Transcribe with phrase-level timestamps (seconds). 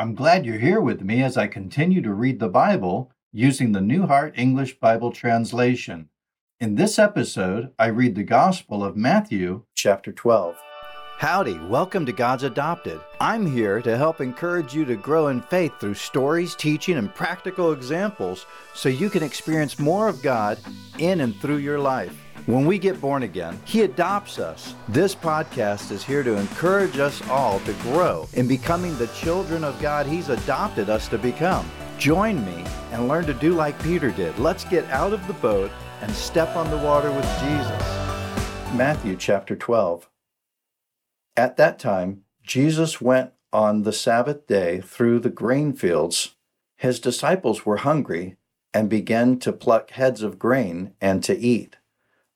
[0.00, 3.82] I'm glad you're here with me as I continue to read the Bible using the
[3.82, 6.08] New Heart English Bible Translation.
[6.58, 10.56] In this episode, I read the Gospel of Matthew, chapter 12.
[11.18, 12.98] Howdy, welcome to God's Adopted.
[13.20, 17.72] I'm here to help encourage you to grow in faith through stories, teaching, and practical
[17.72, 20.58] examples so you can experience more of God
[20.96, 22.18] in and through your life.
[22.50, 24.74] When we get born again, He adopts us.
[24.88, 29.80] This podcast is here to encourage us all to grow in becoming the children of
[29.80, 31.70] God He's adopted us to become.
[31.96, 34.36] Join me and learn to do like Peter did.
[34.36, 35.70] Let's get out of the boat
[36.00, 38.74] and step on the water with Jesus.
[38.74, 40.10] Matthew chapter 12.
[41.36, 46.34] At that time, Jesus went on the Sabbath day through the grain fields.
[46.76, 48.38] His disciples were hungry
[48.74, 51.76] and began to pluck heads of grain and to eat.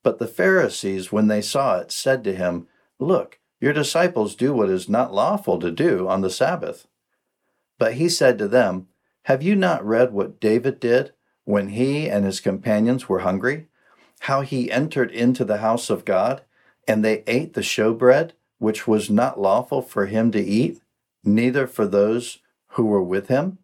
[0.05, 2.69] But the Pharisees, when they saw it, said to him,
[3.01, 6.87] Look, your disciples do what is not lawful to do on the Sabbath.
[7.79, 8.87] But he said to them,
[9.23, 11.15] Have you not read what David did
[11.45, 13.67] when he and his companions were hungry?
[14.21, 16.43] How he entered into the house of God,
[16.87, 20.83] and they ate the showbread, which was not lawful for him to eat,
[21.25, 22.41] neither for those
[22.73, 23.59] who were with him,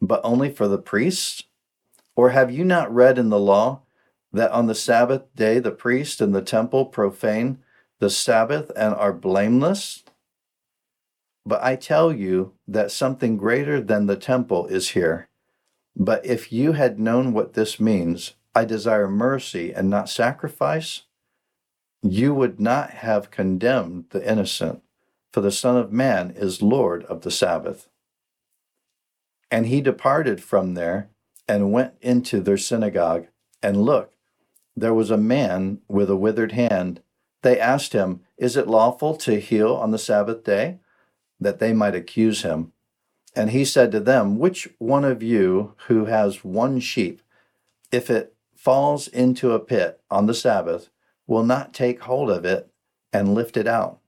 [0.00, 1.44] but only for the priests?
[2.14, 3.80] Or have you not read in the law?
[4.32, 7.58] That on the Sabbath day the priest and the temple profane
[8.00, 10.04] the Sabbath and are blameless?
[11.44, 15.28] But I tell you that something greater than the temple is here.
[15.96, 21.02] But if you had known what this means, I desire mercy and not sacrifice,
[22.02, 24.82] you would not have condemned the innocent,
[25.32, 27.88] for the Son of Man is Lord of the Sabbath.
[29.50, 31.08] And he departed from there
[31.48, 33.26] and went into their synagogue,
[33.62, 34.12] and look,
[34.80, 37.00] there was a man with a withered hand.
[37.42, 40.78] They asked him, Is it lawful to heal on the Sabbath day?
[41.40, 42.72] That they might accuse him.
[43.34, 47.22] And he said to them, Which one of you who has one sheep,
[47.92, 50.90] if it falls into a pit on the Sabbath,
[51.26, 52.70] will not take hold of it
[53.12, 53.98] and lift it out?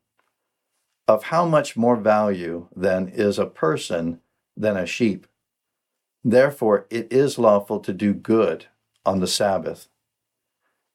[1.07, 4.21] Of how much more value, then, is a person
[4.57, 5.27] than a sheep?
[6.25, 8.67] Therefore, it is lawful to do good
[9.07, 9.89] on the Sabbath.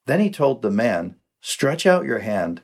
[0.06, 2.62] Then he told the man, Stretch out your hand.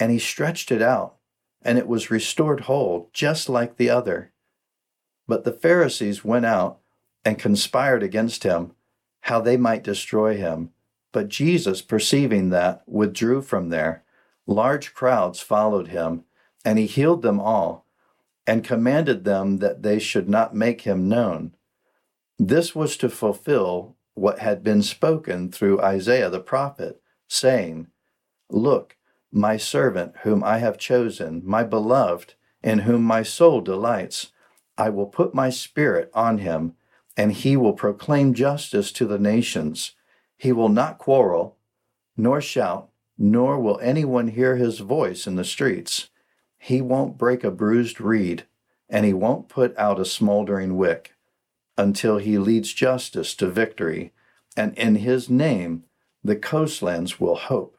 [0.00, 1.16] And he stretched it out,
[1.60, 4.32] and it was restored whole, just like the other.
[5.26, 6.78] But the Pharisees went out
[7.24, 8.72] and conspired against him,
[9.22, 10.70] how they might destroy him.
[11.12, 14.04] But Jesus, perceiving that, withdrew from there.
[14.46, 16.24] Large crowds followed him,
[16.64, 17.84] and he healed them all,
[18.46, 21.54] and commanded them that they should not make him known.
[22.38, 27.88] This was to fulfill what had been spoken through Isaiah the prophet, saying,
[28.50, 28.96] Look,
[29.30, 34.32] my servant whom I have chosen, my beloved, in whom my soul delights.
[34.76, 36.74] I will put my spirit on him,
[37.16, 39.92] and he will proclaim justice to the nations.
[40.36, 41.56] He will not quarrel,
[42.16, 46.10] nor shout, nor will anyone hear his voice in the streets.
[46.58, 48.44] He won't break a bruised reed,
[48.88, 51.14] and he won't put out a smoldering wick
[51.78, 54.12] until he leads justice to victory,
[54.56, 55.84] and in his name
[56.22, 57.76] the coastlands will hope.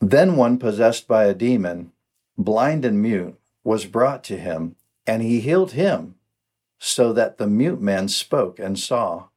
[0.00, 1.92] Then one possessed by a demon,
[2.36, 4.74] blind and mute, was brought to him,
[5.06, 6.16] and he healed him,
[6.80, 9.28] so that the mute man spoke and saw.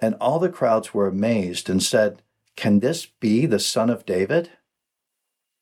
[0.00, 2.22] And all the crowds were amazed and said,
[2.56, 4.50] Can this be the son of David?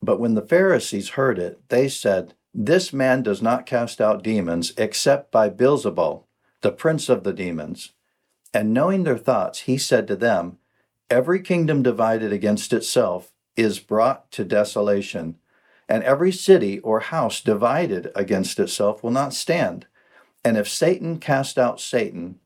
[0.01, 4.73] But when the Pharisees heard it, they said, This man does not cast out demons
[4.77, 6.23] except by Beelzebul,
[6.61, 7.93] the prince of the demons.
[8.53, 10.59] And knowing their thoughts, he said to them,
[11.11, 15.37] Every kingdom divided against itself is brought to desolation,
[15.89, 19.87] and every city or house divided against itself will not stand.
[20.45, 22.39] And if Satan cast out Satan,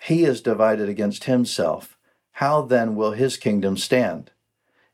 [0.00, 1.98] he is divided against himself.
[2.32, 4.30] How then will his kingdom stand?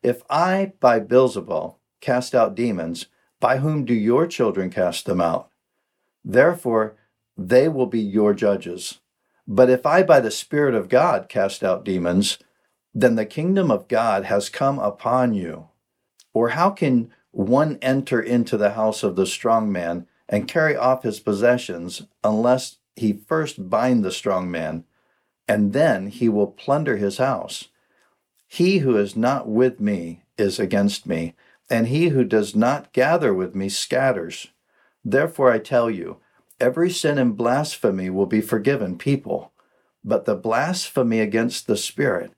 [0.02, 3.06] If I, by Beelzebul, cast out demons,
[3.40, 5.50] by whom do your children cast them out?
[6.24, 6.96] Therefore,
[7.36, 9.00] they will be your judges.
[9.46, 12.38] But if I, by the Spirit of God, cast out demons,
[12.94, 15.68] then the kingdom of God has come upon you.
[16.32, 21.02] Or how can one enter into the house of the strong man and carry off
[21.02, 24.84] his possessions unless he first bind the strong man,
[25.48, 27.68] and then he will plunder his house?
[28.46, 31.34] He who is not with me is against me,
[31.68, 34.48] and he who does not gather with me scatters.
[35.04, 36.18] Therefore I tell you,
[36.60, 39.52] every sin and blasphemy will be forgiven people,
[40.04, 42.32] but the blasphemy against the Spirit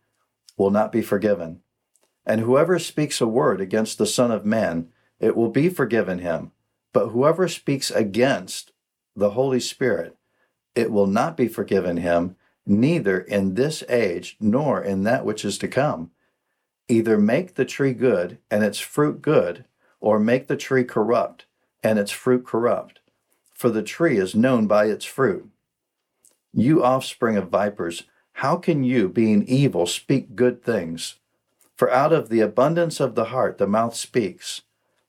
[0.57, 1.61] will not be forgiven.
[2.25, 4.89] And whoever speaks a word against the Son of Man,
[5.21, 6.53] it will be forgiven him.
[6.93, 8.73] But whoever speaks against
[9.15, 10.17] the Holy Spirit,
[10.75, 12.37] it will not be forgiven him,
[12.67, 16.11] neither in this age nor in that which is to come.
[16.89, 19.65] Either make the tree good and its fruit good,
[20.01, 21.47] or make the tree corrupt
[21.83, 23.01] and its fruit corrupt.
[23.57, 25.49] For the tree is known by its fruit.
[26.53, 28.03] You offspring of vipers,
[28.35, 31.15] how can you, being evil, speak good things?
[31.75, 34.61] For out of the abundance of the heart the mouth speaks.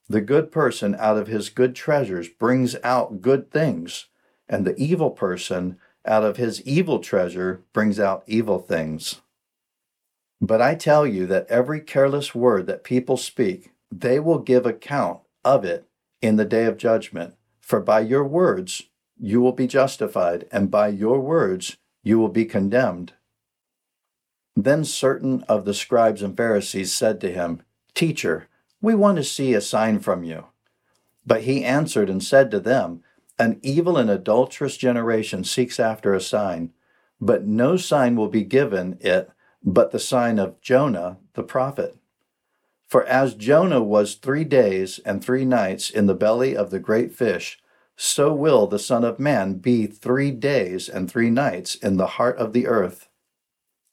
[0.07, 4.05] The good person out of his good treasures brings out good things,
[4.47, 9.19] and the evil person out of his evil treasure brings out evil things.
[10.39, 15.19] But I tell you that every careless word that people speak, they will give account
[15.44, 15.85] of it
[16.21, 17.36] in the day of judgment.
[17.67, 18.83] For by your words
[19.19, 23.11] you will be justified, and by your words you will be condemned.
[24.55, 27.61] Then certain of the scribes and Pharisees said to him,
[27.93, 28.47] Teacher,
[28.81, 30.45] we want to see a sign from you.
[31.25, 33.03] But he answered and said to them,
[33.37, 36.71] An evil and adulterous generation seeks after a sign,
[37.19, 39.29] but no sign will be given it
[39.61, 41.97] but the sign of Jonah the prophet.
[42.87, 47.13] For as Jonah was three days and three nights in the belly of the great
[47.13, 47.59] fish,
[47.97, 52.37] so will the Son of Man be three days and three nights in the heart
[52.37, 53.09] of the earth.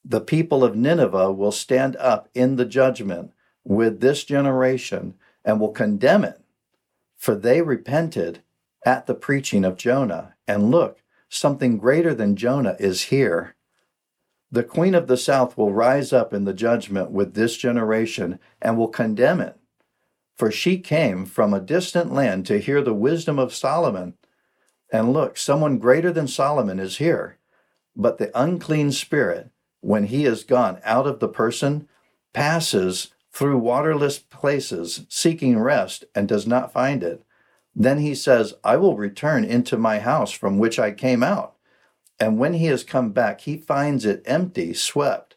[0.05, 3.33] The people of Nineveh will stand up in the judgment
[3.65, 5.15] with this generation
[5.45, 6.41] and will condemn it,
[7.17, 8.43] for they repented
[8.85, 10.35] at the preaching of Jonah.
[10.47, 13.57] And look, something greater than Jonah is here.
[14.55, 18.79] The queen of the south will rise up in the judgment with this generation and
[18.79, 19.59] will condemn it.
[20.37, 24.15] For she came from a distant land to hear the wisdom of Solomon.
[24.93, 27.39] And look, someone greater than Solomon is here.
[27.97, 31.89] But the unclean spirit, when he is gone out of the person,
[32.33, 37.25] passes through waterless places, seeking rest, and does not find it.
[37.75, 41.54] Then he says, I will return into my house from which I came out.
[42.21, 45.37] And when he has come back, he finds it empty, swept,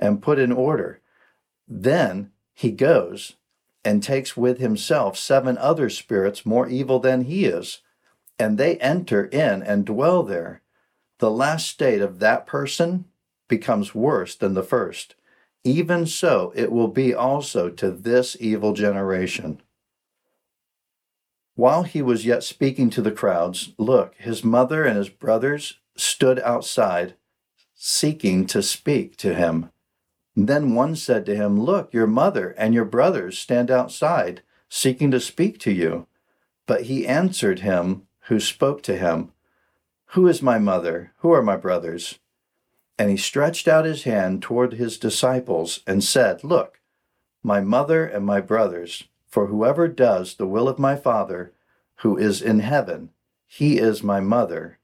[0.00, 1.00] and put in order.
[1.68, 3.34] Then he goes
[3.84, 7.82] and takes with himself seven other spirits more evil than he is,
[8.38, 10.62] and they enter in and dwell there.
[11.18, 13.06] The last state of that person
[13.48, 15.14] becomes worse than the first.
[15.64, 19.60] Even so, it will be also to this evil generation.
[21.54, 26.38] While he was yet speaking to the crowds, look, his mother and his brothers stood
[26.40, 27.14] outside,
[27.74, 29.70] seeking to speak to him.
[30.34, 35.20] Then one said to him, Look, your mother and your brothers stand outside, seeking to
[35.20, 36.06] speak to you.
[36.66, 39.32] But he answered him who spoke to him,
[40.08, 41.12] Who is my mother?
[41.18, 42.18] Who are my brothers?
[42.98, 46.80] And he stretched out his hand toward his disciples and said, Look,
[47.42, 51.52] my mother and my brothers, for whoever does the will of my Father
[52.00, 53.10] who is in heaven,
[53.46, 54.78] he is my mother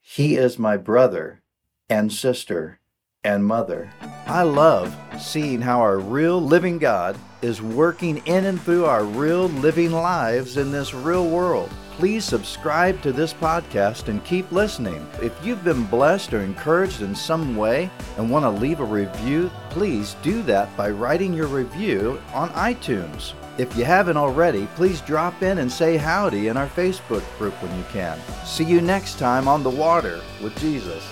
[0.00, 1.42] he is my brother
[1.88, 2.80] and sister
[3.22, 3.90] and mother.
[4.26, 9.48] I love seeing how our real living God is working in and through our real
[9.48, 11.70] living lives in this real world.
[12.00, 15.06] Please subscribe to this podcast and keep listening.
[15.20, 19.50] If you've been blessed or encouraged in some way and want to leave a review,
[19.68, 23.34] please do that by writing your review on iTunes.
[23.58, 27.76] If you haven't already, please drop in and say howdy in our Facebook group when
[27.76, 28.18] you can.
[28.46, 31.06] See you next time on The Water with Jesus.